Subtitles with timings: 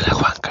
[0.00, 0.49] 来换个。